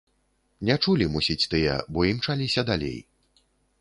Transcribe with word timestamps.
Не 0.69 0.77
чулі, 0.85 1.07
мусіць, 1.15 1.49
тыя, 1.51 1.75
бо 1.99 2.07
імчаліся 2.13 2.61
далей. 2.71 2.97